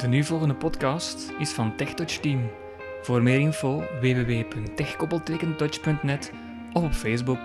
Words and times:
De 0.00 0.08
nu 0.08 0.24
volgende 0.24 0.54
podcast 0.54 1.32
is 1.38 1.50
van 1.50 1.76
TechTouch 1.76 2.12
Team. 2.12 2.50
Voor 3.02 3.22
meer 3.22 3.40
info 3.40 3.82
www.techkoppeltekentouch.net 4.00 6.32
of 6.72 6.82
op 6.82 6.92
Facebook. 6.92 7.38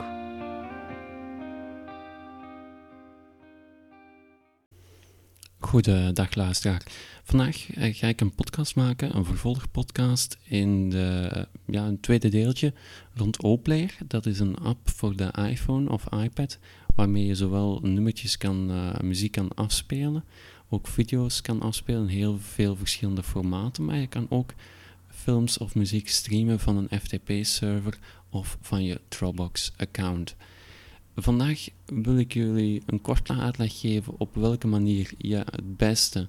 Goedendag 5.59 6.35
luisteraar. 6.35 6.81
Vandaag 7.23 7.73
eh, 7.73 7.95
ga 7.95 8.07
ik 8.07 8.21
een 8.21 8.35
podcast 8.35 8.75
maken, 8.75 9.15
een 9.15 9.25
vervolgpodcast 9.25 10.37
in 10.43 10.89
de, 10.89 11.47
ja, 11.65 11.85
een 11.85 11.99
tweede 11.99 12.29
deeltje 12.29 12.73
rond 13.13 13.43
Oplayer. 13.43 13.97
Dat 14.07 14.25
is 14.25 14.39
een 14.39 14.57
app 14.57 14.89
voor 14.89 15.15
de 15.15 15.33
iPhone 15.49 15.89
of 15.89 16.05
iPad 16.23 16.59
waarmee 16.95 17.25
je 17.25 17.35
zowel 17.35 17.79
nummertjes 17.81 18.37
kan, 18.37 18.71
uh, 18.71 18.99
muziek 18.99 19.31
kan 19.31 19.49
afspelen, 19.55 20.23
ook 20.69 20.87
video's 20.87 21.41
kan 21.41 21.61
afspelen 21.61 22.01
in 22.01 22.15
heel 22.15 22.39
veel 22.39 22.75
verschillende 22.75 23.23
formaten, 23.23 23.85
maar 23.85 23.97
je 23.97 24.07
kan 24.07 24.25
ook 24.29 24.53
films 25.07 25.57
of 25.57 25.75
muziek 25.75 26.09
streamen 26.09 26.59
van 26.59 26.77
een 26.77 26.99
FTP-server 26.99 27.97
of 28.29 28.57
van 28.61 28.83
je 28.83 29.01
Dropbox-account. 29.07 30.35
Vandaag 31.15 31.67
wil 31.85 32.17
ik 32.17 32.33
jullie 32.33 32.81
een 32.85 33.01
korte 33.01 33.33
uitleg 33.33 33.79
geven 33.79 34.13
op 34.17 34.35
welke 34.35 34.67
manier 34.67 35.11
je 35.17 35.35
het 35.35 35.77
beste 35.77 36.27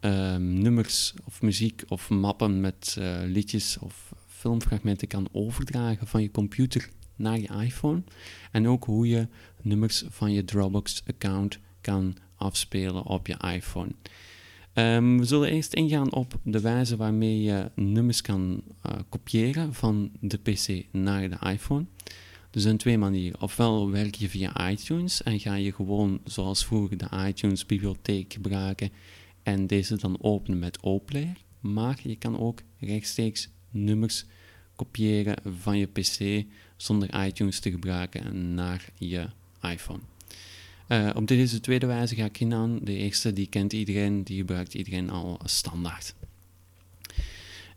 um, 0.00 0.52
nummers 0.52 1.14
of 1.24 1.42
muziek 1.42 1.82
of 1.88 2.10
mappen 2.10 2.60
met 2.60 2.96
uh, 2.98 3.18
liedjes 3.24 3.78
of 3.78 4.12
filmfragmenten 4.26 5.08
kan 5.08 5.28
overdragen 5.32 6.06
van 6.06 6.22
je 6.22 6.30
computer 6.30 6.88
naar 7.16 7.38
je 7.38 7.48
iPhone. 7.64 8.02
En 8.50 8.68
ook 8.68 8.84
hoe 8.84 9.08
je 9.08 9.28
nummers 9.62 10.04
van 10.08 10.32
je 10.32 10.44
Dropbox-account 10.44 11.58
kan 11.80 12.16
afspelen 12.42 13.04
op 13.04 13.26
je 13.26 13.36
iPhone. 13.54 13.90
Um, 14.74 15.18
we 15.18 15.24
zullen 15.24 15.50
eerst 15.50 15.74
ingaan 15.74 16.12
op 16.12 16.38
de 16.42 16.60
wijze 16.60 16.96
waarmee 16.96 17.42
je 17.42 17.70
nummers 17.74 18.20
kan 18.20 18.62
uh, 18.86 18.92
kopiëren 19.08 19.74
van 19.74 20.10
de 20.20 20.38
PC 20.38 20.84
naar 20.90 21.28
de 21.30 21.48
iPhone. 21.50 21.84
Er 22.50 22.60
zijn 22.60 22.76
twee 22.76 22.98
manieren. 22.98 23.40
Ofwel 23.40 23.90
werk 23.90 24.14
je 24.14 24.28
via 24.28 24.70
iTunes 24.70 25.22
en 25.22 25.40
ga 25.40 25.54
je 25.54 25.72
gewoon 25.72 26.20
zoals 26.24 26.64
vroeger 26.64 26.96
de 26.96 27.08
iTunes-bibliotheek 27.26 28.32
gebruiken 28.32 28.90
en 29.42 29.66
deze 29.66 29.96
dan 29.96 30.16
openen 30.20 30.58
met 30.58 30.80
Oplayer. 30.80 31.36
Maar 31.60 32.00
je 32.02 32.16
kan 32.16 32.38
ook 32.38 32.62
rechtstreeks 32.78 33.48
nummers 33.70 34.24
kopiëren 34.76 35.36
van 35.58 35.78
je 35.78 35.86
PC 35.86 36.46
zonder 36.76 37.26
iTunes 37.26 37.60
te 37.60 37.70
gebruiken 37.70 38.54
naar 38.54 38.88
je 38.98 39.26
iPhone. 39.62 40.00
Uh, 40.88 41.10
op 41.14 41.26
deze 41.26 41.60
tweede 41.60 41.86
wijze 41.86 42.14
ga 42.14 42.24
ik 42.24 42.40
in 42.40 42.54
aan. 42.54 42.78
De 42.82 42.96
eerste 42.96 43.32
die 43.32 43.46
kent 43.46 43.72
iedereen, 43.72 44.22
die 44.22 44.36
gebruikt 44.36 44.74
iedereen 44.74 45.10
al 45.10 45.40
standaard. 45.44 46.14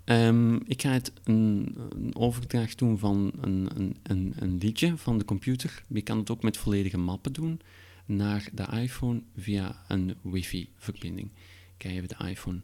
Um, 0.05 0.61
ik 0.67 0.81
ga 0.81 0.89
het 0.89 1.11
een, 1.23 1.75
een, 1.89 2.15
overdracht 2.15 2.77
doen 2.77 2.99
van 2.99 3.31
een, 3.41 3.69
een, 4.03 4.33
een, 4.39 4.57
liedje 4.57 4.97
van 4.97 5.17
de 5.17 5.25
computer. 5.25 5.83
Je 5.87 6.01
kan 6.01 6.17
het 6.17 6.29
ook 6.29 6.43
met 6.43 6.57
volledige 6.57 6.97
mappen 6.97 7.33
doen 7.33 7.61
naar 8.05 8.49
de 8.53 8.65
iPhone 8.81 9.21
via 9.37 9.83
een 9.87 10.15
wifi-verbinding. 10.21 11.29
Ik 11.77 11.83
ga 11.83 11.89
even 11.89 12.07
de 12.07 12.29
iPhone 12.29 12.61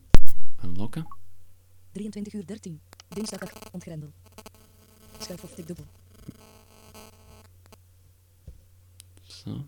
unlocken. 0.64 1.08
23 1.92 2.34
uur 2.34 2.46
13. 2.46 2.80
Dinsdag 3.08 3.72
ontgrendel. 3.72 4.12
Schuif 5.20 5.44
of 5.44 5.54
tik 5.54 5.68
dubbel. 5.68 5.86
Zo. 9.22 9.66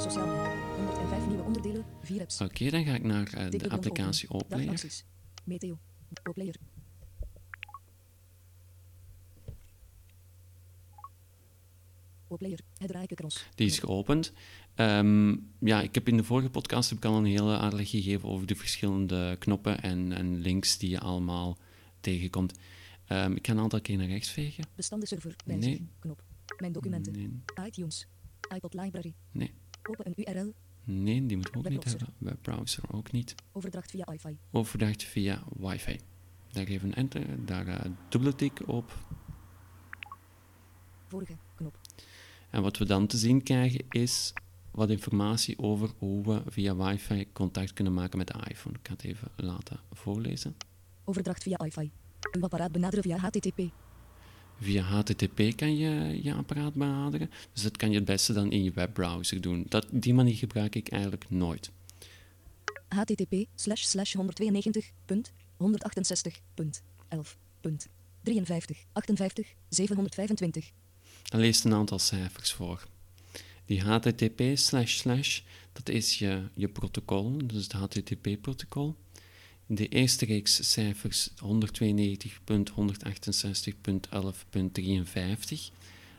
Sociaal 0.00 0.28
105 0.76 1.26
nieuwe 1.26 1.42
onderdelen, 1.42 1.84
4 2.02 2.20
apps. 2.20 2.40
Oké, 2.40 2.54
okay, 2.54 2.70
dan 2.70 2.84
ga 2.84 2.94
ik 2.94 3.02
naar 3.02 3.34
uh, 3.38 3.50
de 3.50 3.70
applicatie 3.70 4.30
Oplayer. 4.30 4.92
Meteo. 5.44 5.78
Oplayer. 6.30 6.54
Die 13.54 13.66
is 13.66 13.78
geopend. 13.78 14.32
Um, 14.76 15.52
ja, 15.58 15.80
ik 15.80 15.94
heb 15.94 16.08
in 16.08 16.16
de 16.16 16.24
vorige 16.24 16.50
podcast 16.50 16.88
heb 16.88 16.98
ik 16.98 17.04
al 17.04 17.16
een 17.16 17.24
hele 17.24 17.58
uitleg 17.58 17.90
gegeven 17.90 18.28
over 18.28 18.46
de 18.46 18.54
verschillende 18.54 19.36
knoppen 19.38 19.82
en, 19.82 20.12
en 20.12 20.38
links 20.38 20.78
die 20.78 20.90
je 20.90 21.00
allemaal 21.00 21.58
tegenkomt. 22.00 22.58
Um, 23.08 23.36
ik 23.36 23.46
ga 23.46 23.52
een 23.52 23.58
aantal 23.58 23.80
keer 23.80 23.96
naar 23.96 24.06
rechts 24.06 24.30
vegen. 24.30 24.64
Bestandenserver. 24.74 25.36
Nee. 25.44 25.88
Knop. 25.98 26.22
Mijn 26.58 26.72
documenten. 26.72 27.12
Nee. 27.12 27.66
iTunes. 27.66 28.06
iPod 28.54 28.74
Library. 28.74 29.14
Nee. 29.32 29.52
Open 29.82 30.06
een 30.06 30.36
URL. 30.36 30.54
Nee, 30.84 31.26
die 31.26 31.36
moet 31.36 31.56
ook 31.56 31.68
niet 31.68 31.84
hebben. 31.84 32.08
Webbrowser 32.18 32.82
ook 32.90 33.12
niet. 33.12 33.34
Overdracht 33.52 33.90
via 33.90 34.04
wifi. 34.10 34.38
Overdracht 34.50 35.02
via 35.02 35.42
wifi. 35.56 36.00
Daar 36.52 36.66
geef 36.66 36.82
een 36.82 36.94
enter, 36.94 37.44
daar 37.44 37.68
uh, 37.68 37.80
dubbele 38.08 38.34
tik 38.34 38.68
op. 38.68 38.98
Vorige 41.08 41.36
knop. 41.54 41.78
En 42.50 42.62
wat 42.62 42.78
we 42.78 42.84
dan 42.84 43.06
te 43.06 43.16
zien 43.16 43.42
krijgen 43.42 43.84
is 43.88 44.32
wat 44.70 44.90
informatie 44.90 45.58
over 45.58 45.90
hoe 45.98 46.24
we 46.24 46.42
via 46.46 46.76
wifi 46.76 47.32
contact 47.32 47.72
kunnen 47.72 47.94
maken 47.94 48.18
met 48.18 48.26
de 48.26 48.34
iPhone. 48.48 48.78
Ik 48.78 48.86
ga 48.86 48.92
het 48.92 49.04
even 49.04 49.28
laten 49.36 49.80
voorlezen. 49.92 50.56
Overdracht 51.04 51.42
via 51.42 51.56
wifi. 51.62 51.90
Uw 52.32 52.42
apparaat 52.42 52.72
benaderen 52.72 53.04
via 53.04 53.16
HTTP. 53.16 53.60
Via 54.60 54.82
HTTP 54.82 55.56
kan 55.56 55.76
je 55.76 56.22
je 56.22 56.34
apparaat 56.34 56.74
benaderen. 56.74 57.30
Dus 57.52 57.62
dat 57.62 57.76
kan 57.76 57.90
je 57.90 57.96
het 57.96 58.04
beste 58.04 58.32
dan 58.32 58.52
in 58.52 58.64
je 58.64 58.70
webbrowser 58.70 59.40
doen. 59.40 59.66
Dat, 59.68 59.86
die 59.90 60.14
manier 60.14 60.34
gebruik 60.34 60.74
ik 60.74 60.88
eigenlijk 60.88 61.24
nooit. 61.30 61.70
HTTP 62.88 63.34
slash 63.54 63.82
slash 63.82 64.16
192.168.11.53 64.16 64.22
Dan 71.22 71.40
leest 71.40 71.64
een 71.64 71.74
aantal 71.74 71.98
cijfers 71.98 72.52
voor. 72.52 72.88
Die 73.64 73.80
HTTP 73.80 74.40
slash 74.54 74.96
slash, 74.96 75.40
dat 75.72 75.88
is 75.88 76.18
je, 76.18 76.42
je 76.54 76.68
protocol, 76.68 77.38
dus 77.44 77.62
het 77.62 77.72
HTTP-protocol. 77.72 78.96
De 79.72 79.88
eerste 79.88 80.24
reeks 80.24 80.70
cijfers 80.70 81.30
192.168.11.53. 81.30 81.34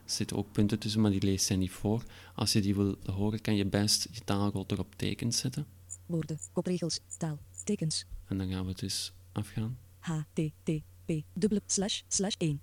Er 0.03 0.17
zitten 0.17 0.37
ook 0.37 0.51
punten 0.51 0.79
tussen, 0.79 1.01
maar 1.01 1.11
die 1.11 1.23
leest 1.23 1.45
zij 1.45 1.55
niet 1.55 1.71
voor. 1.71 2.03
Als 2.35 2.51
je 2.53 2.61
die 2.61 2.75
wil 2.75 2.97
horen, 3.05 3.41
kan 3.41 3.55
je 3.55 3.65
best 3.65 4.07
je 4.11 4.21
taalgolder 4.25 4.79
op 4.79 4.95
tekens 4.95 5.37
zetten. 5.37 5.65
Woorden, 6.05 6.39
kopregels, 6.51 6.99
taal, 7.17 7.39
tekens. 7.63 8.05
En 8.27 8.37
dan 8.37 8.49
gaan 8.49 8.65
we 8.65 8.73
dus 8.73 9.13
afgaan. 9.31 9.77
HTTP 9.99 11.23
dubbele 11.33 11.61
slash 11.65 12.01
slash 12.07 12.35
192.168.11.53 12.43 12.53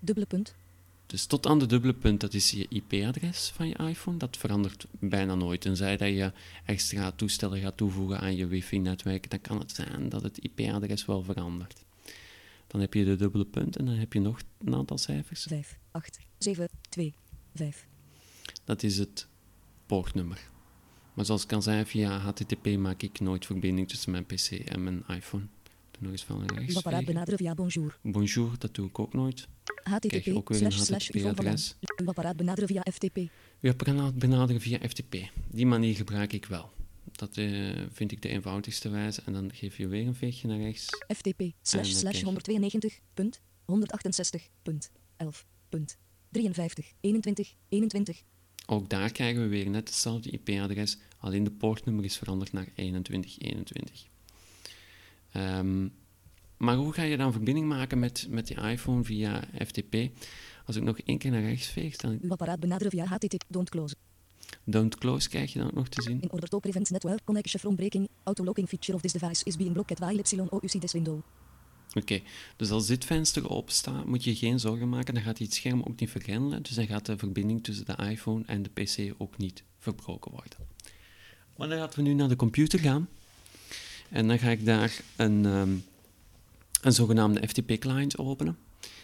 dubbele 0.00 0.26
punt 0.26 0.54
dus 1.08 1.26
tot 1.26 1.46
aan 1.46 1.58
de 1.58 1.66
dubbele 1.66 1.94
punt, 1.94 2.20
dat 2.20 2.34
is 2.34 2.50
je 2.50 2.66
IP-adres 2.68 3.50
van 3.54 3.68
je 3.68 3.74
iPhone. 3.74 4.16
Dat 4.16 4.36
verandert 4.36 4.86
bijna 4.90 5.34
nooit. 5.34 5.60
Tenzij 5.60 5.96
dat 5.96 6.08
je 6.08 6.32
extra 6.64 7.10
toestellen 7.10 7.60
gaat 7.60 7.76
toevoegen 7.76 8.20
aan 8.20 8.36
je 8.36 8.46
wifi-netwerk, 8.46 9.30
dan 9.30 9.40
kan 9.40 9.58
het 9.58 9.72
zijn 9.74 10.08
dat 10.08 10.22
het 10.22 10.38
IP-adres 10.38 11.04
wel 11.04 11.22
verandert. 11.22 11.84
Dan 12.66 12.80
heb 12.80 12.94
je 12.94 13.04
de 13.04 13.16
dubbele 13.16 13.44
punt 13.44 13.76
en 13.76 13.84
dan 13.84 13.94
heb 13.94 14.12
je 14.12 14.20
nog 14.20 14.40
een 14.64 14.74
aantal 14.74 14.98
cijfers. 14.98 15.42
5, 15.42 15.78
8, 15.90 16.18
7, 16.38 16.68
2, 16.88 17.14
5. 17.54 17.86
Dat 18.64 18.82
is 18.82 18.98
het 18.98 19.26
poortnummer. 19.86 20.50
Maar 21.14 21.24
zoals 21.24 21.44
ik 21.44 21.52
al 21.52 21.62
zei, 21.62 21.84
via 21.84 22.18
HTTP 22.18 22.66
maak 22.76 23.02
ik 23.02 23.20
nooit 23.20 23.46
verbinding 23.46 23.88
tussen 23.88 24.10
mijn 24.10 24.26
PC 24.26 24.50
en 24.50 24.82
mijn 24.82 25.04
iPhone. 25.06 25.46
Nog 25.98 26.12
eens 26.12 26.24
van 26.24 26.46
rechts. 26.46 26.82
Benaderen 26.82 27.38
via 27.38 27.54
bonjour. 27.54 27.98
Bonjour, 28.02 28.58
dat 28.58 28.74
doe 28.74 28.88
ik 28.88 28.98
ook 28.98 29.14
nooit. 29.14 29.48
HTTP 29.82 30.28
ook 30.28 30.48
weer 30.48 30.58
slash, 30.58 30.76
slash 30.76 31.08
HTTP-adres. 31.08 31.76
Uw 31.96 32.06
apparaat 32.06 32.36
benaderen 32.36 32.68
via 32.68 32.82
FTP. 32.92 33.16
Uw 33.60 33.70
apparaat 33.70 34.18
benaderen 34.18 34.60
via 34.60 34.78
FTP. 34.88 35.16
Die 35.50 35.66
manier 35.66 35.94
gebruik 35.94 36.32
ik 36.32 36.46
wel. 36.46 36.70
Dat 37.12 37.36
uh, 37.36 37.76
vind 37.92 38.12
ik 38.12 38.22
de 38.22 38.28
eenvoudigste 38.28 38.88
wijze. 38.88 39.22
En 39.24 39.32
dan 39.32 39.50
geef 39.54 39.76
je 39.76 39.88
weer 39.88 40.06
een 40.06 40.14
veegje 40.14 40.48
naar 40.48 40.58
rechts. 40.58 40.86
FTP 41.16 41.42
slash 41.62 41.90
slash 41.90 42.22
192.168.11.53 42.22 42.28
21 47.00 47.54
21. 47.68 48.22
Ook 48.66 48.88
daar 48.88 49.12
krijgen 49.12 49.42
we 49.42 49.48
weer 49.48 49.70
net 49.70 49.88
hetzelfde 49.88 50.30
IP-adres, 50.30 50.98
alleen 51.18 51.44
de 51.44 51.50
poortnummer 51.50 52.04
is 52.04 52.16
veranderd 52.16 52.52
naar 52.52 52.64
2121. 52.74 54.06
Um, 55.36 55.92
maar 56.56 56.76
hoe 56.76 56.92
ga 56.92 57.02
je 57.02 57.16
dan 57.16 57.32
verbinding 57.32 57.66
maken 57.66 57.98
met, 57.98 58.26
met 58.30 58.46
die 58.46 58.60
iPhone 58.60 59.04
via 59.04 59.44
FTP? 59.66 59.96
Als 60.64 60.76
ik 60.76 60.82
nog 60.82 60.98
één 60.98 61.18
keer 61.18 61.30
naar 61.30 61.42
rechts 61.42 61.66
veeg, 61.66 61.96
dan... 61.96 62.18
Uw 62.22 62.30
apparaat 62.30 62.60
benaderen 62.60 62.92
via 62.92 63.04
HTTP. 63.04 63.42
Don't 63.48 63.68
close. 63.68 63.94
Don't 64.64 64.98
close 64.98 65.28
krijg 65.28 65.52
je 65.52 65.58
dan 65.58 65.68
ook 65.68 65.74
nog 65.74 65.88
te 65.88 66.02
zien. 66.02 66.20
In 66.20 66.32
order 66.32 66.48
to 66.48 66.58
prevent 66.58 66.90
network 66.90 67.24
connection 67.24 67.60
from 67.60 67.76
breaking, 67.76 68.08
auto-locking 68.22 68.68
feature 68.68 68.94
of 68.94 69.00
this 69.00 69.12
device 69.12 69.44
is 69.44 69.56
being 69.56 69.72
blocked 69.72 69.98
while 69.98 70.48
ou 70.50 70.68
this 70.68 70.92
window. 70.92 71.20
Oké, 71.94 72.20
dus 72.56 72.70
als 72.70 72.86
dit 72.86 73.04
venster 73.04 73.50
open 73.50 73.72
staat, 73.72 74.06
moet 74.06 74.24
je 74.24 74.34
geen 74.34 74.60
zorgen 74.60 74.88
maken. 74.88 75.14
Dan 75.14 75.22
gaat 75.22 75.38
hij 75.38 75.46
het 75.46 75.56
scherm 75.56 75.82
ook 75.82 76.00
niet 76.00 76.10
vergrendelen. 76.10 76.62
Dus 76.62 76.74
dan 76.74 76.86
gaat 76.86 77.06
de 77.06 77.18
verbinding 77.18 77.64
tussen 77.64 77.84
de 77.86 77.96
iPhone 78.10 78.44
en 78.46 78.62
de 78.62 78.70
PC 78.70 79.14
ook 79.18 79.38
niet 79.38 79.62
verbroken 79.78 80.30
worden. 80.30 80.58
Maar 81.56 81.68
dan 81.68 81.78
gaan 81.78 81.90
we 81.94 82.02
nu 82.02 82.14
naar 82.14 82.28
de 82.28 82.36
computer 82.36 82.78
gaan. 82.78 83.08
En 84.10 84.28
dan 84.28 84.38
ga 84.38 84.50
ik 84.50 84.64
daar 84.64 85.00
een, 85.16 85.46
ehm, 85.46 85.76
een 86.82 86.92
zogenaamde 86.92 87.48
FTP-client 87.48 88.18
openen. 88.18 88.58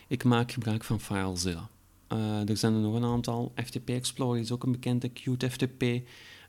Ik 0.08 0.24
maak 0.24 0.52
gebruik 0.52 0.84
van 0.84 1.00
FileZilla. 1.00 1.68
Eh, 2.06 2.48
er 2.48 2.56
zijn 2.56 2.74
er 2.74 2.80
nog 2.80 2.94
een 2.94 3.04
aantal. 3.04 3.52
FTP 3.64 3.88
Explorer 3.88 4.40
is 4.40 4.52
ook 4.52 4.62
een 4.62 4.72
bekende 4.72 5.08
Qt 5.08 5.44
FTP. 5.50 5.82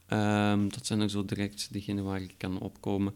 Ehm, 0.07 0.67
dat 0.67 0.85
zijn 0.85 0.99
er 0.99 1.09
zo 1.09 1.25
direct 1.25 1.73
degene 1.73 2.01
waar 2.01 2.21
ik 2.21 2.33
kan 2.37 2.59
opkomen. 2.59 3.13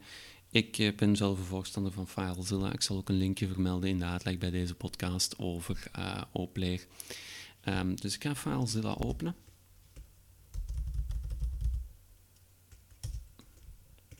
Ik 0.52 0.78
eh, 0.78 0.96
ben 0.96 1.16
zelf 1.16 1.38
een 1.38 1.46
voorstander 1.46 1.92
van 1.92 2.08
FileZilla. 2.08 2.72
Ik 2.72 2.82
zal 2.82 2.98
ook 2.98 3.10
een 3.10 3.18
linkje 3.18 3.48
vermelden 3.48 3.90
in 3.90 4.00
de 4.00 4.06
uitleg 4.06 4.38
bij 4.38 4.50
deze 4.50 4.76
podcast 4.76 5.36
over 5.38 5.84
uh, 6.00 6.22
dus 7.96 8.16
ik 8.16 8.24
ga 8.24 8.36
FileZilla 8.36 8.96
openen. 9.00 9.36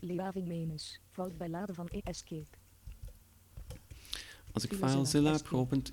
Leaving 0.00 0.46
menus. 0.46 1.00
Fout 1.10 1.38
bij 1.38 1.48
laden 1.48 1.74
van 1.74 1.88
Escape. 1.88 2.58
Als 4.52 4.64
ik 4.64 4.74
FileZilla 4.74 5.32
heb 5.32 5.46
geopend, 5.46 5.92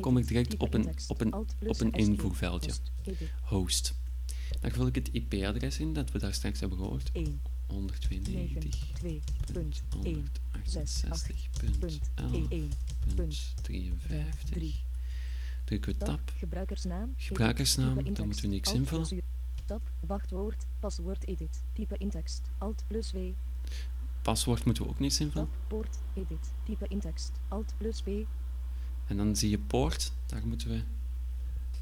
kom 0.00 0.16
ik 0.16 0.26
direct 0.26 0.56
op 0.56 0.74
een, 0.74 0.94
op 1.08 1.20
een, 1.20 1.34
op 1.66 1.80
een 1.80 1.92
invoerveldje. 1.92 2.72
Host. 3.42 3.94
Daar 4.60 4.70
vul 4.70 4.86
ik 4.86 4.94
het 4.94 5.08
IP-adres 5.12 5.78
in 5.78 5.92
dat 5.92 6.10
we 6.10 6.18
daar 6.18 6.34
straks 6.34 6.60
hebben 6.60 6.78
gehoord. 6.78 7.10
192.168.11.53. 7.12 7.22
Drukken 15.64 15.92
we 15.92 15.98
tab. 15.98 16.20
Gebruikersnaam. 16.36 17.14
Gebruikersnaam, 17.16 17.94
daar 18.14 18.26
moeten 18.26 18.44
we 18.44 18.48
niks 18.48 18.72
invullen. 18.72 19.22
Tab, 19.64 19.90
wachtwoord, 20.00 20.66
paswoord 20.80 21.26
edit, 21.26 21.62
type 21.72 21.94
in 21.98 22.10
tekst, 22.10 22.42
alt 22.58 22.84
plus 22.86 23.12
W. 23.12 23.16
Paswoord 24.28 24.64
moeten 24.64 24.82
we 24.82 24.88
ook 24.88 24.98
niks 24.98 25.20
invullen. 25.20 25.48
Poort, 25.66 25.98
edit, 26.14 26.52
type 26.64 26.86
in 26.88 27.00
tekst, 27.00 27.32
alt 27.48 27.74
plus 27.78 28.02
P. 28.02 28.06
En 29.06 29.16
dan 29.16 29.36
zie 29.36 29.50
je 29.50 29.58
poort, 29.58 30.12
daar 30.26 30.46
moeten 30.46 30.68
we... 30.68 30.82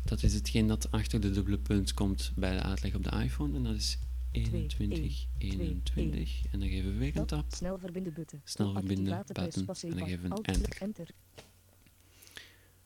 Dat 0.04 0.22
is 0.22 0.34
hetgeen 0.34 0.66
dat 0.66 0.90
achter 0.90 1.20
de 1.20 1.30
dubbele 1.30 1.58
punt 1.58 1.94
komt 1.94 2.32
bij 2.36 2.52
de 2.52 2.62
uitleg 2.62 2.94
op 2.94 3.04
de 3.04 3.10
iPhone. 3.10 3.56
En 3.56 3.62
dat 3.62 3.74
is 3.74 3.98
21, 4.30 5.26
21. 5.38 6.44
En 6.50 6.60
dan 6.60 6.68
geven 6.68 6.92
we 6.92 6.98
weer 6.98 7.16
een 7.16 7.26
tab. 7.26 7.44
Snel 7.48 7.78
verbinden 7.78 8.12
button. 8.12 8.40
Snel 8.44 8.72
verbinden 8.72 9.24
button. 9.26 9.66
En 9.66 9.96
dan 9.96 10.08
geven 10.08 10.28
we 10.28 10.36
een 10.36 10.44
enter. 10.44 10.76
enter. 10.80 11.08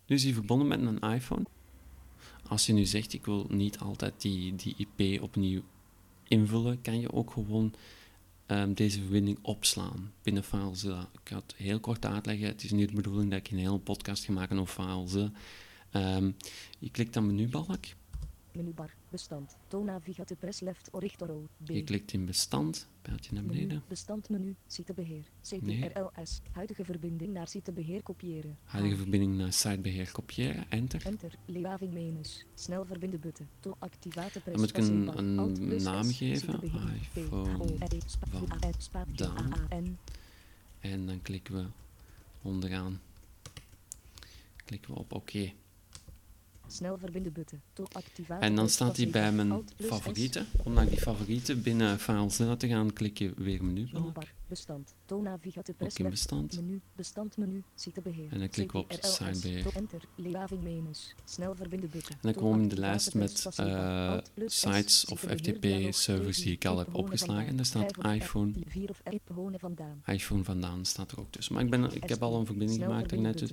Nu 0.07 0.17
is 0.17 0.25
hij 0.25 0.33
verbonden 0.33 0.69
met 0.69 0.81
een 0.81 1.13
iPhone. 1.13 1.45
Als 2.47 2.67
je 2.67 2.73
nu 2.73 2.85
zegt, 2.85 3.13
ik 3.13 3.25
wil 3.25 3.47
niet 3.49 3.79
altijd 3.79 4.21
die, 4.21 4.55
die 4.55 4.75
IP 4.77 5.23
opnieuw 5.23 5.63
invullen, 6.29 6.81
kan 6.81 7.01
je 7.01 7.13
ook 7.13 7.31
gewoon 7.31 7.75
um, 8.51 8.75
deze 8.75 9.01
verbinding 9.01 9.39
opslaan 9.43 10.13
binnen 10.23 10.45
FileZilla. 10.45 11.09
Ik 11.13 11.21
ga 11.25 11.37
het 11.37 11.55
heel 11.57 11.81
kort 11.81 12.07
uitleggen. 12.07 12.47
Het 12.47 12.65
is 12.65 12.71
niet 12.71 12.89
de 12.89 12.95
bedoeling 12.95 13.31
dat 13.31 13.39
ik 13.39 13.51
een 13.51 13.59
hele 13.59 13.79
podcast 13.79 14.25
ga 14.25 14.33
maken 14.33 14.59
over 14.59 14.85
FileZilla. 14.85 15.31
Um, 15.93 16.37
je 16.79 16.91
klikt 16.91 17.17
aan 17.17 17.27
menubalk. 17.27 17.85
Menubar, 18.53 18.95
bestand, 19.11 19.57
toonnavigatie 19.69 20.37
press 20.37 20.61
left 20.61 20.91
or 20.91 21.03
B. 21.65 21.71
Je 21.71 21.85
klikt 21.85 22.13
in 22.13 22.25
bestand, 22.25 22.89
pijltje 23.03 23.33
naar 23.33 23.43
beneden. 23.43 23.69
Menu, 23.69 23.81
bestandmenu, 23.89 24.55
sitebeheer, 24.67 25.25
CTRLS, 25.43 26.41
huidige 26.53 26.85
verbinding 26.85 27.33
naar 27.33 27.49
sitebeheer 27.49 28.03
kopiëren. 28.03 28.59
Huidige 28.65 28.97
verbinding 28.97 29.37
naar 29.37 29.53
sitebeheer 29.53 30.13
kopiëren, 30.13 30.67
enter. 30.69 31.07
Enter, 31.07 31.35
leaving 31.45 31.93
menus, 31.93 32.47
snel 32.55 32.85
verbinden 32.85 33.21
button, 33.21 33.49
to 33.61 33.77
activate 33.79 34.41
press 34.41 34.45
Dan 34.45 34.61
moet 34.61 34.69
ik 34.69 34.77
een, 34.77 35.19
een 35.19 35.83
naam 35.83 36.13
geven, 36.13 36.63
iPhone 36.63 37.79
van 38.21 38.49
En 40.81 41.07
dan 41.07 41.23
klikken 41.23 41.55
we 41.55 41.67
onderaan, 42.43 43.01
klikken 44.65 44.93
we 44.93 44.99
op 44.99 45.13
oké. 45.13 45.37
Okay. 45.37 45.55
Snel 46.73 46.99
verbinden 46.99 47.33
button. 47.33 47.61
En 48.41 48.55
dan 48.55 48.69
staat 48.69 48.97
hij 48.97 49.09
bij 49.09 49.33
mijn 49.33 49.65
favorieten. 49.77 50.47
Om 50.65 50.73
naar 50.73 50.89
die 50.89 51.01
favorieten 51.01 51.63
binnen 51.63 51.99
FileZilla 51.99 52.57
te 52.57 52.69
gaan, 52.69 52.93
klik 52.93 53.19
je 53.19 53.33
weer 53.37 53.65
menubalk. 53.65 54.23
Bestand. 54.51 54.95
Press 55.77 55.93
Ook 55.93 55.99
in 55.99 56.11
bestand. 56.97 57.37
Menu. 57.37 57.63
Sitebeheer. 57.75 58.33
En 58.33 58.39
dan 58.39 58.49
klikken 58.49 58.79
we 58.79 58.85
op. 58.85 58.91
Enter. 59.75 60.01
Leaving 60.15 60.63
menus. 60.63 61.15
Snel 61.25 61.55
verbinden. 61.55 61.91
En 61.93 62.17
dan 62.21 62.35
komen 62.35 62.57
we 62.57 62.63
in 62.63 62.69
de 62.69 62.77
lijst 62.77 63.15
met 63.15 63.49
uh, 63.61 64.19
sites 64.47 65.05
of 65.05 65.21
FTP-servers 65.21 66.43
die 66.43 66.53
ik 66.53 66.65
al 66.65 66.79
heb 66.79 66.95
opgeslagen. 66.95 67.47
En 67.47 67.57
daar 67.57 67.67
staat 67.67 68.05
iPhone. 68.05 68.53
iPhone 70.07 70.45
vandaan 70.45 70.85
staat 70.85 71.13
er 71.13 71.21
ook 71.21 71.31
tussen. 71.31 71.55
Maar 71.55 71.65
ik, 71.65 71.71
ben, 71.71 71.95
ik 71.95 72.09
heb 72.09 72.23
al 72.23 72.39
een 72.39 72.47
verbinding 72.47 72.83
gemaakt 72.83 73.11
daarnet. 73.11 73.39
Dus. 73.39 73.53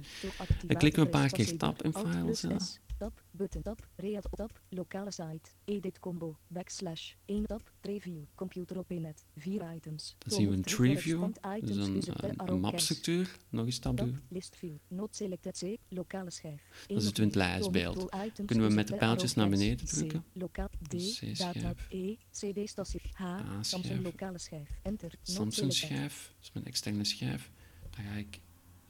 Dan 0.65 0.77
klikken 0.77 1.01
we 1.01 1.05
een 1.05 1.21
paar 1.21 1.29
keer 1.29 1.57
tab 1.57 1.83
in 1.83 1.93
FileZilla. 1.93 2.57
Tab, 2.97 3.21
button, 3.37 3.61
tab, 3.61 3.87
read 3.95 4.27
tab, 4.35 4.59
lokale 4.69 5.11
site, 5.11 5.49
edit 5.65 5.99
combo, 5.99 6.37
backslash, 6.47 7.13
1 7.25 7.45
tab, 7.45 7.71
preview, 7.81 8.21
computer 8.35 8.77
op 8.77 8.89
net, 8.89 9.25
4 9.35 9.73
items. 9.75 10.15
Dan 10.17 10.37
zien 10.37 10.49
we 10.49 10.55
een 10.55 10.61
preview, 10.61 11.27
dus 11.61 11.75
een, 11.75 12.03
een, 12.15 12.49
een 12.49 12.59
mapstructuur, 12.59 13.37
nog 13.49 13.65
eens 13.65 13.79
tab 13.79 13.97
doen. 13.97 14.19
List 14.27 14.55
view, 14.55 14.75
not 14.87 15.15
selected 15.15 15.57
C, 15.57 15.77
lokale 15.89 16.31
schijf. 16.31 16.85
Dan 16.87 17.01
zitten 17.01 17.15
we 17.15 17.21
in 17.21 17.27
het 17.27 17.35
lijstbeeld. 17.35 18.09
Kunnen 18.45 18.67
we 18.67 18.73
met 18.73 18.87
de 18.87 18.95
pijltjes 18.95 19.33
naar 19.33 19.49
beneden 19.49 19.85
drukken. 19.85 20.23
Lokaal 20.33 20.69
D, 20.87 21.19
data 21.37 21.73
E, 21.89 22.15
CD 22.31 22.69
statie 22.69 23.01
H, 23.13 23.39
Samsung 23.61 24.03
lokale 24.03 24.37
schijf, 24.37 24.69
enter. 24.81 25.11
Samsung 25.21 25.73
schijf, 25.73 26.33
dat 26.35 26.43
is 26.43 26.51
mijn 26.53 26.65
externe 26.65 27.03
schijf. 27.03 27.51
Dan 27.89 28.05
ga 28.05 28.13
ik 28.13 28.41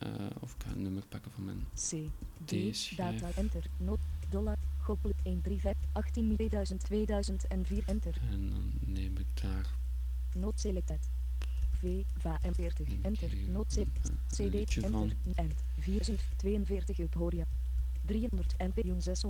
uh, 0.03 0.09
of 0.39 0.53
ik 0.53 0.63
ga 0.63 0.71
een 0.71 0.81
nummer 0.81 1.05
pakken 1.05 1.31
van 1.31 1.45
mijn 1.45 1.65
C, 1.73 1.89
D, 2.45 2.51
data, 2.97 3.29
enter, 3.35 3.63
not, 3.77 4.00
dollar, 4.29 4.57
koppel 4.83 5.12
135, 5.24 5.75
18 5.94 6.35
2000, 6.35 6.79
2004, 6.79 7.83
enter. 7.85 8.13
En 8.31 8.50
dan 8.50 8.71
neem 8.85 9.18
ik 9.18 9.41
daar... 9.41 9.75
Not 10.33 10.59
selected. 10.59 11.09
V, 11.71 12.03
VA 12.21 12.39
M40, 12.44 13.01
enter, 13.01 13.29
not 13.47 13.71
selected, 13.71 14.12
CD, 14.27 14.83
enter, 14.83 15.15
end, 15.35 15.63
442 15.79 17.00
up, 17.00 17.13
hoor 17.13 17.34
300 18.05 18.55
MP, 18.57 19.01
6 19.01 19.24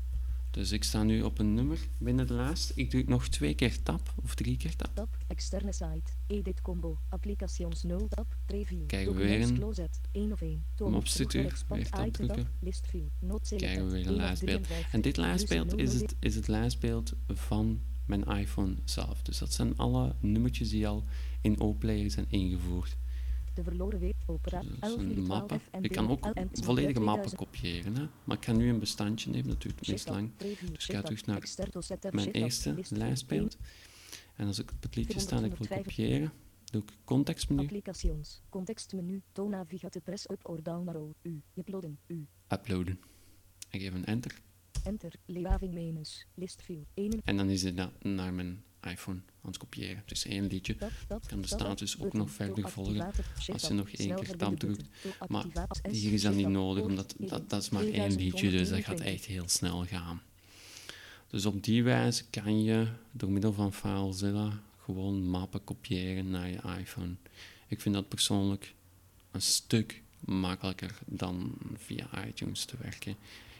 dus 0.58 0.72
ik 0.72 0.84
sta 0.84 1.04
nu 1.04 1.22
op 1.22 1.40
een 1.40 1.54
nummer 1.54 1.80
binnen 1.98 2.28
de 2.28 2.34
lijst. 2.34 2.72
Ik 2.76 2.90
druk 2.90 3.08
nog 3.08 3.28
twee 3.28 3.54
keer 3.54 3.84
tab, 3.84 4.14
of 4.24 4.36
drie 4.36 4.58
keer 4.58 4.76
tab. 4.76 4.96
Tab, 4.96 5.18
externe 5.28 5.74
site, 5.74 6.12
edit 6.28 6.62
combo, 6.62 7.00
applications 7.10 7.84
0 7.84 8.08
tab, 8.08 8.38
preview, 8.46 8.86
Krijgen 8.86 9.16
we 9.16 9.24
weer 9.24 9.42
een, 9.42 9.58
closet, 9.58 10.00
1 10.12 10.32
of 10.32 10.42
1, 10.42 10.66
mapstructuur, 10.78 11.64
weer 11.68 11.90
tab 11.90 12.14
drukken. 12.14 12.48
Krijgen 13.56 13.86
we 13.86 13.92
weer 13.92 14.08
een 14.08 14.16
lijstbeeld. 14.16 14.68
En 14.92 15.02
dit 15.02 15.18
lijstbeeld 15.18 15.78
is 15.78 15.94
het, 15.94 16.16
is 16.20 16.36
het 16.36 16.48
lijstbeeld 16.48 17.14
van 17.28 17.82
mijn 18.06 18.24
iPhone 18.24 18.76
zelf. 18.86 19.22
Dus 19.22 19.38
dat 19.38 19.54
zijn 19.54 19.78
alle 19.78 20.16
nummertjes 20.20 20.70
die 20.70 20.88
al 20.88 21.04
in 21.42 21.60
OPlayer 21.60 22.12
zijn 22.12 22.26
ingevoerd. 22.30 22.98
De 23.58 23.64
verloren 23.64 24.14
opera. 24.26 24.64
mappen. 25.16 25.62
Ik 25.82 25.92
kan 25.92 26.10
ook 26.10 26.28
volledige 26.52 27.00
mappen 27.00 27.36
kopiëren, 27.36 27.96
hè? 27.96 28.08
maar 28.24 28.38
ik 28.38 28.46
ga 28.46 28.52
nu 28.52 28.70
een 28.70 28.80
bestandje 28.80 29.30
nemen, 29.30 29.48
dat 29.48 29.62
duurt 29.62 29.88
meest 29.88 30.10
lang. 30.10 30.32
Dus 30.38 30.88
ik 30.88 30.96
ga 30.96 31.02
terug 31.02 31.26
naar 31.26 31.42
mijn 32.12 32.32
eerste 32.32 32.76
lijstbeeld. 32.90 33.58
En 34.36 34.48
als 34.48 34.60
ik 34.60 34.72
op 34.72 34.82
het 34.82 34.96
liedje 34.96 35.20
sta 35.20 35.38
en 35.38 35.44
ik 35.44 35.56
wil 35.56 35.78
kopiëren, 35.78 36.32
doe 36.64 36.82
ik 36.82 36.90
contextmenu. 37.04 37.62
Applications, 37.62 38.42
contextmenu, 38.50 39.22
toon 39.32 39.50
navigate 39.50 40.02
press 40.02 40.30
up 40.30 40.48
or 40.50 40.64
down 40.64 40.88
arrow, 40.88 41.12
u, 41.22 41.42
uploaden, 41.56 42.00
u. 42.08 42.28
Uploaden. 42.48 43.00
En 43.70 43.80
geef 43.80 43.94
een 43.94 44.06
enter. 44.06 44.42
Enter, 44.84 45.14
leaving 45.26 45.74
menus, 45.74 46.28
list 46.34 46.62
view, 46.62 46.82
1. 46.94 47.22
En 47.24 47.38
dan 47.38 47.50
is 47.50 47.64
het 47.64 48.04
naar 48.04 48.34
mijn 48.34 48.64
iPhone 48.92 49.20
aan 49.42 49.50
het 49.50 49.58
kopiëren. 49.58 49.98
Het 49.98 50.12
is 50.12 50.26
één 50.26 50.48
liedje. 50.48 50.76
kan 51.28 51.42
de 51.42 51.48
status 51.48 52.00
ook 52.00 52.14
nog 52.14 52.32
verder 52.32 52.70
volgen 52.70 53.12
als 53.52 53.68
je 53.68 53.74
nog 53.74 53.90
één 53.90 54.16
keer 54.16 54.38
tab 54.38 54.60
drukt. 54.60 54.84
Maar 55.28 55.46
hier 55.92 56.14
is 56.14 56.22
dat 56.22 56.36
niet 56.36 56.48
nodig, 56.48 56.84
omdat 56.84 57.16
dat, 57.18 57.50
dat 57.50 57.62
is 57.62 57.70
maar 57.70 57.86
één 57.86 58.16
liedje, 58.16 58.52
dus 58.52 58.70
dat 58.70 58.84
gaat 58.84 59.00
echt 59.00 59.26
heel 59.26 59.48
snel 59.48 59.86
gaan. 59.86 60.22
Dus 61.28 61.46
op 61.46 61.64
die 61.64 61.84
wijze 61.84 62.24
kan 62.30 62.64
je 62.64 62.88
door 63.12 63.32
middel 63.32 63.54
van 63.54 63.74
FileZilla 63.74 64.62
gewoon 64.84 65.28
mappen 65.28 65.64
kopiëren 65.64 66.30
naar 66.30 66.50
je 66.50 66.60
iPhone. 66.80 67.16
Ik 67.68 67.82
vind 67.82 67.96
dat 67.96 68.08
persoonlijk 68.08 68.74
een 69.32 69.42
stuk 69.42 70.02
makkelijker 70.20 71.00
dan 71.06 71.54
via 71.76 72.26
iTunes 72.28 72.66
te 72.66 72.76
werken. 72.82 73.16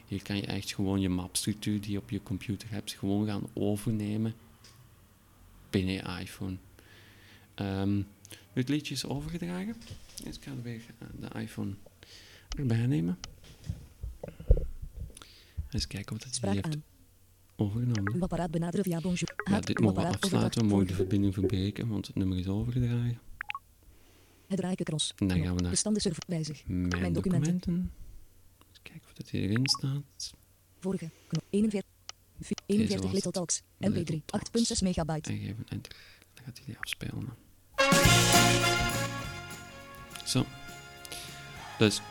Hier 0.08 0.22
kan 0.22 0.36
je 0.36 0.46
echt 0.46 0.74
gewoon 0.74 1.00
je 1.00 1.10
mapstructuur 1.10 1.82
die 1.82 1.92
je 1.92 1.98
op 1.98 2.10
je 2.10 2.24
computer 2.24 2.70
hebt, 2.70 2.92
gewoon 2.92 3.26
gaan 3.26 3.48
overnemen 3.54 4.36
binnen 5.78 5.94
je 5.94 6.22
iPhone. 6.22 6.58
Um, 7.56 8.08
het 8.54 8.70
liedje 8.70 8.94
is 8.94 9.06
overgedragen. 9.06 9.76
Ik 10.24 10.38
ga 10.40 10.52
weer 10.64 10.82
de 11.20 11.40
iPhone 11.40 11.74
erbij 12.58 12.86
nemen. 12.86 13.18
Eens 15.70 15.88
kijken 15.88 16.14
wat 16.14 16.24
het 16.24 16.32
die 16.32 16.42
Spraak 16.42 16.66
heeft 16.66 16.78
overgenomen. 17.56 18.14
Ja, 19.44 19.60
dit 19.60 19.80
mogen 19.80 19.96
we 19.96 20.02
apparaat 20.02 20.24
afsluiten. 20.24 20.62
We 20.62 20.68
mogen 20.68 20.88
de 20.88 20.94
verbinding 20.94 21.34
verbreken, 21.34 21.88
want 21.88 22.08
het 22.08 22.16
nummer 22.16 22.38
is 22.38 22.48
overgedragen. 22.48 23.20
Het 24.48 24.60
rijkenkros. 24.60 25.14
En 25.18 25.28
dan 25.28 25.42
gaan 25.44 25.56
we 25.56 25.62
naar. 25.62 26.14
Wijzig. 26.28 26.64
Mijn, 26.66 26.90
documenten. 26.90 27.14
documenten. 27.14 27.92
Eens 28.70 28.80
kijken 28.82 29.08
of 29.08 29.14
dat 29.14 29.30
hierin 29.30 29.68
staat. 29.68 30.34
Vorige. 30.80 31.10
Knop. 31.28 31.44
41. 31.50 31.97
41 32.68 33.02
was 33.02 33.12
Little. 33.12 33.32
Talks. 33.32 33.62
Little 33.78 34.04
MP3. 34.04 34.26
Talks. 34.26 34.74
8.6 34.74 34.84
megabyte. 34.84 35.30
En 35.30 35.38
geven 35.38 35.66
enter. 35.70 35.96
Dan 36.34 36.46
gaat 36.46 36.58
hij 36.58 36.66
die 36.66 36.78
afspelen. 36.80 37.36
Zo. 40.26 40.46
Dus 41.78 42.02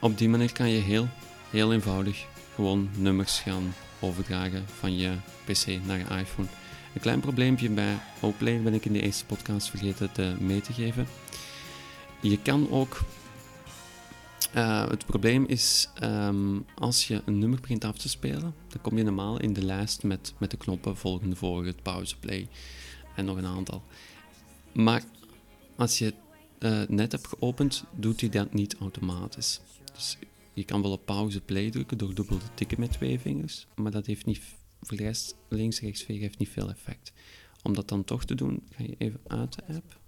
op 0.00 0.18
die 0.18 0.28
manier 0.28 0.52
kan 0.52 0.68
je 0.68 0.80
heel, 0.80 1.08
heel 1.50 1.72
eenvoudig 1.72 2.26
gewoon 2.54 2.90
nummers 2.96 3.40
gaan 3.40 3.74
overdragen 4.00 4.64
van 4.68 4.96
je 4.96 5.16
PC 5.44 5.66
naar 5.84 5.98
je 5.98 6.20
iPhone. 6.20 6.48
Een 6.94 7.00
klein 7.00 7.20
probleempje 7.20 7.70
bij 7.70 7.98
Oplay 8.20 8.62
ben 8.62 8.74
ik 8.74 8.84
in 8.84 8.92
de 8.92 9.00
eerste 9.00 9.26
podcast 9.26 9.70
vergeten 9.70 10.12
te 10.12 10.36
mee 10.40 10.60
te 10.60 10.72
geven. 10.72 11.06
Je 12.20 12.38
kan 12.42 12.70
ook. 12.70 13.00
Eh, 14.52 14.88
het 14.88 15.06
probleem 15.06 15.44
is 15.46 15.88
ehm, 15.94 16.58
als 16.74 17.06
je 17.06 17.22
een 17.24 17.38
nummer 17.38 17.60
begint 17.60 17.84
af 17.84 17.98
te 17.98 18.08
spelen, 18.08 18.54
dan 18.68 18.80
kom 18.80 18.96
je 18.96 19.04
normaal 19.04 19.40
in 19.40 19.52
de 19.52 19.64
lijst 19.64 20.02
met, 20.02 20.34
met 20.38 20.50
de 20.50 20.56
knoppen 20.56 20.96
volgende, 20.96 21.36
vorige, 21.36 21.74
pauze, 21.82 22.18
play 22.18 22.48
en 23.16 23.24
nog 23.24 23.36
een 23.36 23.46
aantal. 23.46 23.82
Maar 24.72 25.02
als 25.76 25.98
je 25.98 26.04
het 26.04 26.14
eh, 26.58 26.82
net 26.88 27.12
hebt 27.12 27.26
geopend, 27.26 27.84
doet 27.96 28.20
hij 28.20 28.30
dat 28.30 28.52
niet 28.52 28.76
automatisch. 28.76 29.60
Dus 29.94 30.18
je 30.54 30.64
kan 30.64 30.82
wel 30.82 30.92
op 30.92 31.06
pauze 31.06 31.40
play 31.40 31.70
drukken 31.70 31.98
door 31.98 32.14
dubbel 32.14 32.38
te 32.38 32.54
tikken 32.54 32.80
met 32.80 32.92
twee 32.92 33.20
vingers, 33.20 33.66
maar 33.74 33.90
dat 33.90 34.06
heeft 34.06 34.26
niet, 34.26 34.40
voor 34.80 34.96
de 34.96 35.02
rest 35.02 35.36
links, 35.48 35.80
rechts 35.80 36.06
heeft 36.06 36.38
niet 36.38 36.48
veel 36.48 36.70
effect. 36.70 37.12
Om 37.62 37.74
dat 37.74 37.88
dan 37.88 38.04
toch 38.04 38.24
te 38.24 38.34
doen, 38.34 38.62
ga 38.70 38.82
je 38.82 38.94
even 38.98 39.20
uit 39.26 39.54
de 39.54 39.74
app. 39.74 40.00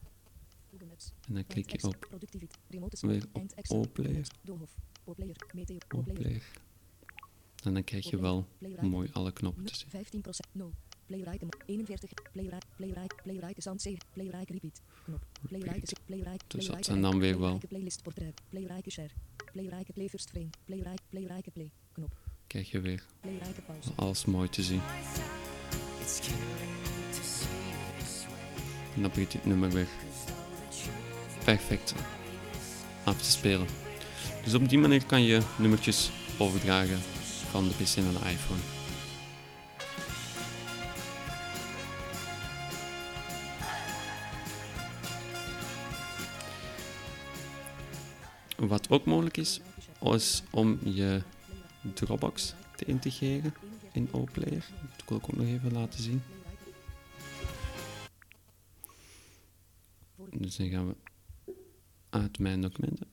En 1.29 1.35
dan 1.35 1.47
klik 1.47 1.71
je 1.71 1.87
op 1.87 1.97
Productiviteit. 2.09 2.61
Remote 2.69 3.07
weer 3.07 3.25
op. 3.33 3.43
Oplayer. 3.69 4.29
Oplayer. 5.05 6.43
En 7.63 7.75
dan 7.75 7.85
krijg 7.85 8.11
je 8.11 8.21
wel 8.21 8.47
mooi 8.81 9.09
alle 9.13 9.33
knoppen 9.33 9.65
te 9.65 9.75
zien. 9.75 10.23
15% 10.23 10.53
no. 10.53 10.73
Playrite 11.07 11.47
41 11.67 12.11
Playrite 12.33 12.67
Playrite 12.77 13.15
Playrite 13.23 13.61
sound 13.61 13.83
7 13.83 13.99
Playrite 14.13 14.53
repeat 14.53 14.83
knop 15.05 15.27
Playrite 15.49 15.97
Playrite 16.05 16.45
Dus 16.49 16.67
dat 16.67 16.85
zijn 16.85 17.01
dan 17.01 17.19
weer 17.19 17.39
wel- 17.39 17.61
playlist 17.69 18.03
portret 18.03 18.41
Playrite 18.49 18.91
share 18.91 19.11
Playrite 19.53 19.93
play 19.93 20.09
first 20.09 20.31
frame 20.31 20.51
Playrite 20.65 21.03
Playrite 21.09 21.51
play 21.51 21.71
knop 21.93 22.17
Krijg 22.47 22.71
je 22.71 22.81
weer 22.81 23.07
alles 23.97 24.25
mooi 24.25 24.49
te 24.49 24.63
zien. 24.63 24.81
En 28.95 29.01
dan 29.03 29.11
begint 29.11 29.33
dit 29.33 29.45
nummer 29.45 29.71
weer 29.71 29.89
perfect 31.45 31.95
af 33.05 33.23
te 33.23 33.31
spelen. 33.31 33.67
Dus 34.45 34.55
op 34.55 34.69
die 34.69 34.79
manier 34.79 35.07
kan 35.07 35.23
je 35.23 35.41
nummertjes 35.59 36.11
overdragen 36.39 36.99
van 37.51 37.69
de 37.69 37.75
PC 37.75 37.97
naar 37.97 38.23
de 38.23 38.31
iPhone. 38.31 38.61
Wat 48.57 48.91
ook 48.91 49.05
mogelijk 49.05 49.37
is, 49.37 49.61
is 50.01 50.43
om 50.51 50.79
je 50.85 51.23
Dropbox 51.95 52.55
te 52.77 52.85
integreren 52.85 53.55
in 53.93 54.09
Oplayer. 54.11 54.65
Dat 54.97 55.09
wil 55.09 55.17
ik 55.17 55.25
ook 55.25 55.37
nog 55.37 55.47
even 55.47 55.73
laten 55.73 56.03
zien. 56.03 56.23
Dus 60.33 60.57
dan 60.57 60.69
gaan 60.69 60.89
we 60.89 60.95
uit 62.15 62.39
mijn 62.39 62.61
documenten. 62.61 63.07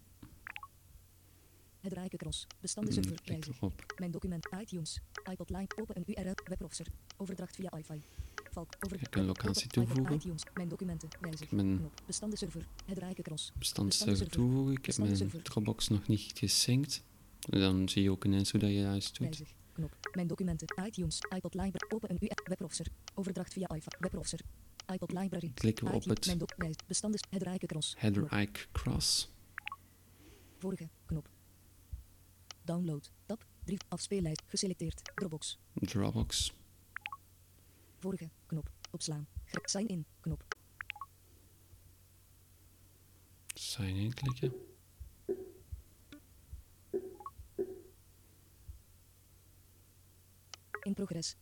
Het 1.79 1.93
rijke 1.93 2.17
cross 2.17 2.43
En 2.49 2.57
bestanden 2.59 2.93
we 2.93 3.55
op 3.59 3.73
mijn 3.97 4.11
document 4.11 4.47
iTunes 4.61 4.99
iPod 5.31 5.49
line 5.49 5.67
open 5.81 5.97
een 5.97 6.03
URL 6.07 6.33
webbrowser 6.43 6.87
overdracht 7.17 7.55
via 7.55 7.69
wifi 7.75 8.01
Valk 8.51 8.73
over 8.79 9.01
Ik 9.01 9.09
kan 9.09 9.25
locatie 9.25 9.67
toevoegen. 9.67 10.15
iTunes 10.15 10.43
mijn 10.53 10.67
documenten 10.67 11.09
wijzig 11.21 11.51
Mijn 11.51 11.77
knop 11.77 12.01
bestanden 12.05 12.37
server 12.37 12.65
het 12.85 12.97
rijke 12.97 13.21
cross 13.21 13.51
bestandsserver 13.59 14.29
toevoegen. 14.29 14.73
Ik 14.73 14.85
heb 14.85 14.97
mijn 14.97 15.09
Bestandenserver. 15.09 15.51
Dropbox 15.51 15.87
nog 15.87 16.07
niet 16.07 16.31
gesynct. 16.35 17.03
Dan 17.39 17.89
zie 17.89 18.03
je 18.03 18.11
ook 18.11 18.25
ineens 18.25 18.51
hoe 18.51 18.59
dat 18.59 18.69
je 18.69 18.75
juist 18.75 19.17
doet. 19.17 19.27
Wijzig. 19.27 19.53
Knop. 19.73 19.97
Mijn 20.13 20.27
documenten. 20.27 20.67
iTunes. 20.85 21.19
iPod 21.35 21.53
Library. 21.53 21.93
Open 21.93 22.09
een 22.09 22.17
URL. 22.19 22.43
Webbrowser. 22.43 22.85
Overdracht 23.13 23.53
via 23.53 23.67
iPhone. 23.67 23.97
Webbrowser. 23.99 24.39
iPod 24.91 25.11
Library. 25.11 25.51
Klikken 25.53 25.85
we 25.85 25.93
op 25.93 26.03
het. 26.03 26.35
Bestanden. 26.87 27.19
Het 27.29 27.41
rijke 27.41 27.65
cross. 27.65 27.95
header 27.97 28.67
cross. 28.71 29.31
Vorige. 30.57 30.89
Knop. 31.05 31.29
Download. 32.63 33.11
Tab. 33.25 33.45
3. 33.63 33.77
Afspeellijst. 33.87 34.41
Geselecteerd. 34.45 35.11
Dropbox. 35.15 35.59
Dropbox. 35.73 36.53
Vorige. 37.99 38.29
Knop. 38.45 38.69
Opslaan. 38.91 39.27
Sign 39.63 39.87
in. 39.87 40.05
Knop. 40.19 40.43
Sign 43.53 43.95
in 43.95 44.13
klikken. 44.13 44.53
In 50.81 50.93
progress. 50.93 51.35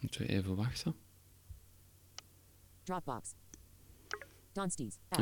Moeten 0.00 0.20
we 0.20 0.26
even 0.26 0.56
wachten. 0.56 0.94
Dropbox. 2.90 3.34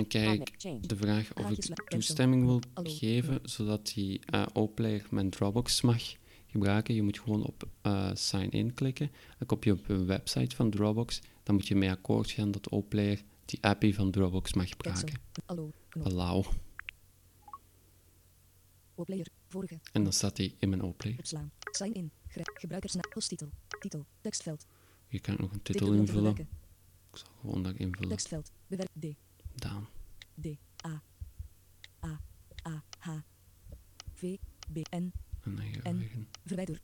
Krijg 0.08 0.38
ik 0.38 0.88
de 0.88 0.96
vraag 0.96 1.34
of 1.34 1.50
ik 1.50 1.84
toestemming 1.88 2.44
wil 2.44 2.60
geven 2.74 3.40
zodat 3.42 3.86
die 3.86 4.20
uh, 4.34 4.46
Oplayer 4.52 5.06
mijn 5.10 5.30
Dropbox 5.30 5.80
mag 5.80 6.02
gebruiken. 6.46 6.94
Je 6.94 7.02
moet 7.02 7.18
gewoon 7.18 7.44
op 7.44 7.68
eh, 7.80 8.10
sign 8.14 8.48
in 8.48 8.74
klikken. 8.74 9.10
Dan 9.38 9.46
kom 9.46 9.58
je 9.60 9.72
op 9.72 9.88
een 9.88 10.06
website 10.06 10.56
van 10.56 10.70
Dropbox. 10.70 11.20
Dan 11.42 11.54
moet 11.54 11.68
je 11.68 11.74
mee 11.74 11.90
akkoord 11.90 12.30
gaan 12.30 12.50
dat 12.50 12.68
Oplayer 12.68 13.22
die 13.44 13.62
appie 13.62 13.94
van 13.94 14.10
Dropbox 14.10 14.54
mag 14.54 14.68
gebruiken. 14.68 15.20
Allow. 16.02 16.46
En 19.92 20.02
dan 20.02 20.12
staat 20.12 20.36
die 20.36 20.56
in 20.58 20.68
mijn 20.68 20.82
Oplayer. 20.82 21.18
Sign 21.70 21.92
in. 21.92 22.10
Gebruikersnaam. 22.54 23.04
Titel. 23.80 24.06
Tekstveld. 24.20 24.66
Je 25.08 25.20
kan 25.20 25.36
nog 25.38 25.52
een 25.52 25.62
Titel 25.62 25.92
invullen. 25.92 26.48
Zal 27.18 27.28
gewoon 27.40 27.62
dat 27.62 27.74
invullen. 27.74 28.08
Tekstveld. 28.08 28.52
Bewerk. 28.66 28.88
D. 29.00 29.06
Daan. 29.54 29.88
D. 30.40 30.46
A. 30.86 31.02
A. 32.04 32.20
A. 32.66 32.82
H. 32.98 33.10
V. 34.14 34.36
B. 34.72 34.76
N. 34.76 34.82
En 34.90 35.12
dan 35.42 35.56
gaan 35.82 35.98
we 35.98 36.04
in. 36.10 36.28
verwijder 36.44 36.80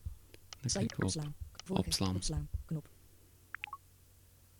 Dan 0.60 0.70
klikken 0.72 0.96
we 0.96 1.02
op. 1.02 1.02
opslaan. 1.04 1.34
Opslaan. 1.68 2.16
opslaan. 2.16 2.48
Knop. 2.64 2.88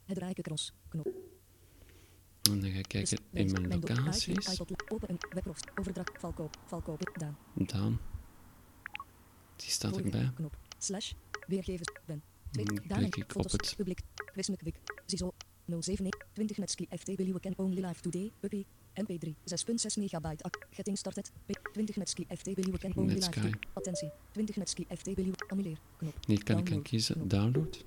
Het 0.05 0.19
rijke 0.19 0.43
cross 0.43 0.73
knop. 0.89 1.07
En 2.51 2.61
dan 2.61 2.71
ga 2.71 2.79
ik 2.79 2.89
kijken 2.89 3.17
Dus- 3.31 3.43
in 3.43 3.53
mijn 3.53 3.69
locaties. 3.69 4.61
open 4.89 5.11
een 5.11 5.19
webrost 5.31 5.71
overdracht 5.79 6.19
valkoop 6.19 6.57
valkoop 6.67 7.11
Daan. 7.19 7.37
Daan. 7.55 8.01
Die 9.57 9.71
staat 9.71 9.97
erbij. 9.97 10.31
knop. 10.35 10.57
Slash. 10.79 11.13
Weergevers 11.47 11.89
ben. 12.07 12.23
Dan 12.51 12.65
tweet 12.65 12.89
Daan 12.89 12.99
klik 12.99 13.17
ik 13.17 13.37
op 13.37 13.51
het 13.51 13.75
publiek. 13.77 14.01
Wismek 14.35 14.61
Wik 14.61 14.81
Zizo 15.07 15.33
07 15.69 16.09
20 16.35 16.59
netski 16.59 16.87
FT 16.99 17.07
Will 17.17 17.27
you 17.27 17.41
can 17.41 17.55
only 17.57 17.81
live 17.81 18.01
today 18.01 18.31
uppie 18.41 18.67
MP3 18.95 19.35
6.6 19.45 19.97
megabyte 19.97 20.51
getting 20.77 20.97
started 20.99 21.31
P 21.47 21.53
20 21.73 21.93
netski 21.99 22.27
FT 22.37 22.47
Will 22.47 22.67
you 22.67 22.79
can 22.79 22.93
only 22.97 23.15
live 23.15 23.29
today. 23.31 23.53
Attentie 23.75 24.11
20 24.33 24.59
netski 24.59 24.87
FT 24.97 25.07
Will 25.07 25.25
you 25.27 25.35
annuleer 25.49 25.79
knop 25.99 26.15
Hier 26.27 26.45
kan 26.45 26.59
ik 26.59 26.65
Download. 26.65 26.83
kiezen 26.89 27.29
download. 27.29 27.85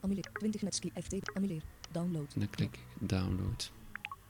Annuleer 0.00 0.30
20 0.32 0.62
netski 0.62 0.90
FT 1.02 1.34
annuleer 1.34 1.62
download 1.92 2.32
En 2.34 2.40
dan 2.40 2.50
klik 2.50 2.74
ik 2.74 3.08
download. 3.08 3.72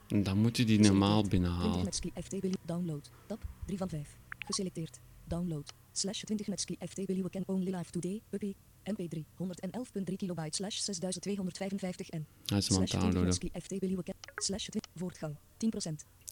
En 0.09 0.23
dan 0.23 0.39
moet 0.39 0.57
je 0.57 0.65
die 0.65 0.81
normaal 0.81 1.23
20 1.23 1.31
binnenhalen. 1.31 1.85
netski 1.85 2.11
FT 2.23 2.31
will 2.31 2.41
you 2.41 2.57
download. 2.65 3.11
Tab 3.27 3.45
3 3.67 3.79
van 3.79 3.89
5 3.89 4.17
geselecteerd. 4.39 5.01
Download. 5.25 5.73
Slash 5.93 6.21
20 6.23 6.47
netski 6.47 6.77
FT 6.89 6.97
will 6.97 7.17
you 7.17 7.29
can 7.31 7.43
only 7.47 7.71
live 7.71 7.91
today 7.91 8.23
uppie 8.31 8.57
mp3 8.93 9.19
111.3 9.19 10.17
kilobyte 10.17 10.57
slash 10.57 10.77
6255 10.79 12.09
en 12.09 12.27
Hij 12.47 12.59
is 12.59 12.69
hem 12.69 12.79
aan 12.79 12.87
slash 12.87 13.01
het 13.01 13.01
20 13.01 13.81
downloaden. 13.81 14.15
slash 14.37 14.69
20 14.69 14.91
voortgang 14.95 15.37
10% 15.37 15.39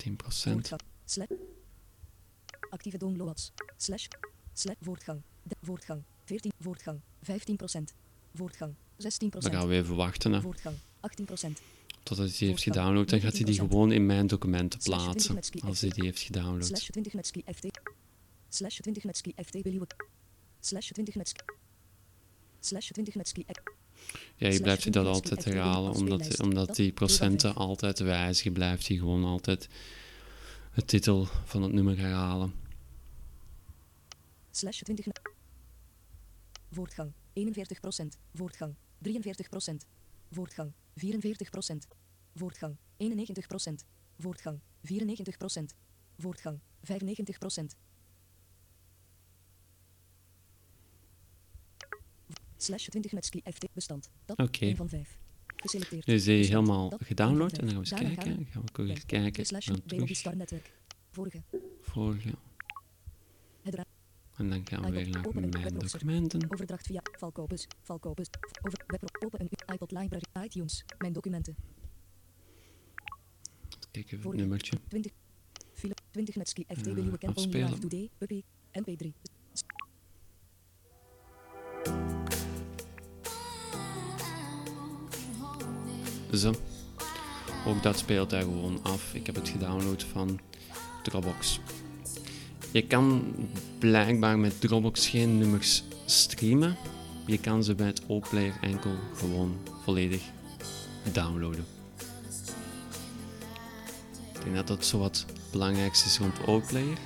10%. 0.05 0.13
voortgang 0.13 0.81
slash 1.05 1.29
actieve 2.71 2.99
downloads 2.99 3.53
slash 3.77 4.07
slash 4.53 4.77
voortgang 4.81 5.23
de, 5.43 5.57
voortgang 5.61 6.03
14 6.25 6.53
voortgang 6.59 7.01
15% 7.33 7.33
voortgang 8.35 8.75
16% 8.75 9.07
Dan 9.19 9.53
gaan 9.53 9.69
we 9.69 9.75
even 9.75 9.97
wachten. 9.97 10.33
Hè. 10.33 10.41
voortgang 10.41 10.77
18% 10.77 11.75
totdat 12.05 12.29
hij 12.29 12.39
die 12.39 12.49
heeft 12.49 12.63
gedownload, 12.63 13.09
dan 13.09 13.21
gaat 13.21 13.33
hij 13.33 13.45
die 13.45 13.55
19%. 13.55 13.57
gewoon 13.57 13.93
in 13.93 14.07
mijn 14.07 14.27
documenten 14.27 14.81
Slash 14.81 15.01
20 15.03 15.27
plaatsen. 15.27 15.63
Als 15.63 15.81
hij 15.81 15.91
die 15.91 16.05
heeft 16.05 16.21
gedownload. 16.21 16.67
Slash 16.67 16.89
20 16.89 17.13
met 17.15 17.27
ski 17.27 17.43
FT. 17.55 17.67
Slash 18.49 18.79
20 18.79 19.05
met 19.05 19.17
ski 19.17 19.33
FT 19.45 19.57
Slash 20.61 20.91
20 20.91 21.15
met 21.15 21.29
ski. 21.29 21.45
Slash 22.65 22.91
20 22.91 23.15
met 23.15 23.29
ski 23.29 23.45
F- 23.53 23.63
Ja, 24.37 24.49
je 24.49 24.61
blijft 24.61 24.83
je 24.83 24.91
dat 24.91 25.03
20 25.05 25.23
met 25.23 25.31
altijd 25.33 25.45
herhalen, 25.55 25.93
omdat, 25.93 26.41
omdat 26.43 26.67
Dat 26.67 26.77
die 26.77 26.93
procenten 26.93 27.55
altijd 27.55 27.99
wijzigen, 27.99 28.53
blijft 28.53 28.89
hij 28.89 28.97
gewoon 28.97 29.25
altijd 29.25 29.69
het 30.71 30.87
titel 30.89 31.25
van 31.45 31.63
het 31.63 31.73
nummer 31.73 31.99
herhalen. 31.99 32.55
Slash 34.51 34.81
20 34.83 35.07
met. 35.07 35.21
Voortgang 36.71 37.13
41%. 37.33 38.19
Voortgang 38.35 38.75
43%. 39.09 39.87
Voortgang 40.31 40.73
44%. 40.95 41.87
Voortgang 42.35 42.77
91%. 42.97 43.85
Voortgang 44.19 44.61
94%. 44.83 45.75
Voortgang 46.19 46.59
95%. 46.81 47.77
Slash 52.65 52.89
20 52.89 53.13
met 53.13 53.25
ski 53.25 53.41
FT 53.53 53.67
bestand. 53.73 54.11
Dat 54.25 54.39
Oké. 54.39 54.65
1 54.65 54.77
van 54.77 54.89
5. 54.89 55.19
Geselecteerd. 55.57 56.07
Dus 56.07 56.25
die 56.25 56.39
Bestand. 56.39 56.67
helemaal 56.67 56.89
Dat, 56.91 57.05
gedownload 57.05 57.53
en 57.53 57.67
dan 57.67 57.69
gaan 57.69 57.75
we 57.75 57.79
eens. 57.81 57.91
Daarna 57.91 58.15
kijken. 58.15 58.47
Gaan 58.51 58.63
we 58.63 58.69
ook 58.69 58.79
eens 58.89 59.05
Kijk, 59.05 59.07
kijken. 59.23 59.47
slash 59.47 59.69
Star 60.05 60.37
Network. 60.37 60.73
Vorige. 61.11 61.43
vorige. 61.81 62.35
Het 63.63 63.75
En 64.37 64.49
dan 64.51 64.67
gaan 64.67 64.83
we 64.83 64.91
weer 64.91 65.09
naar 65.09 65.27
Open 65.27 65.49
mijn 65.49 65.79
documenten. 65.79 66.53
Overdracht 66.53 66.87
via 66.87 67.01
Valkopus. 67.19 67.67
Valkopus. 67.83 68.27
Over 68.63 68.85
web 68.87 69.25
open 69.25 69.41
een 69.41 69.75
iPod 69.75 69.91
library. 69.91 70.25
iTunes. 70.45 70.85
Mijn 70.99 71.13
documenten. 71.13 71.57
Kijken 73.91 74.11
we 74.11 74.15
het 74.17 74.23
Vorige. 74.23 74.41
nummertje. 74.41 74.79
20. 74.89 75.13
File 75.73 75.95
20 76.11 76.37
met 76.37 76.49
ski 76.49 76.65
FT 76.69 76.77
Eh, 76.87 76.95
Billy 76.95 77.09
Weekend 77.09 77.23
Only 77.37 77.45
afspelen. 77.45 77.69
Live 77.69 77.81
Today. 77.81 78.11
Puppy. 78.19 78.43
MP3. 78.73 79.34
Zo. 86.37 86.55
Ook 87.67 87.83
dat 87.83 87.99
speelt 87.99 88.31
daar 88.31 88.43
gewoon 88.43 88.81
af. 88.83 89.15
Ik 89.15 89.27
heb 89.27 89.35
het 89.35 89.49
gedownload 89.49 90.05
van 90.13 90.41
Dropbox. 91.03 91.61
Je 92.71 92.87
kan 92.87 93.35
blijkbaar 93.79 94.39
met 94.39 94.61
Dropbox 94.61 95.09
geen 95.09 95.39
nummers 95.39 95.83
streamen. 96.07 96.77
Je 97.27 97.39
kan 97.39 97.65
ze 97.65 97.75
bij 97.75 97.87
het 97.87 98.03
O-player 98.07 98.55
enkel 98.61 98.95
gewoon 99.17 99.57
volledig 99.83 100.23
downloaden. 101.13 101.65
Ik 104.33 104.43
denk 104.43 104.57
dat 104.57 104.67
dat 104.67 104.87
zo 104.87 104.99
wat 104.99 105.25
belangrijkste 105.51 106.07
is 106.07 106.19
rond 106.19 106.47
O-player. 106.47 106.99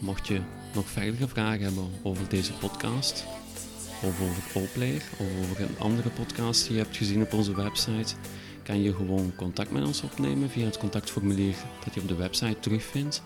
Mocht 0.00 0.26
je 0.26 0.40
nog 0.74 0.88
verdere 0.88 1.28
vragen 1.28 1.64
hebben 1.64 1.90
over 2.02 2.28
deze 2.28 2.52
podcast, 2.52 3.24
of 4.02 4.20
over 4.20 4.42
O-player, 4.54 5.02
of 5.18 5.26
over 5.42 5.62
een 5.62 5.78
andere 5.78 6.08
podcast 6.08 6.66
die 6.66 6.76
je 6.76 6.82
hebt 6.82 6.96
gezien 6.96 7.22
op 7.22 7.32
onze 7.32 7.54
website, 7.54 8.14
kan 8.62 8.82
je 8.82 8.94
gewoon 8.94 9.32
contact 9.36 9.70
met 9.70 9.86
ons 9.86 10.02
opnemen 10.02 10.50
via 10.50 10.64
het 10.64 10.78
contactformulier 10.78 11.54
dat 11.84 11.94
je 11.94 12.00
op 12.00 12.08
de 12.08 12.14
website 12.14 12.60
terugvindt. 12.60 13.22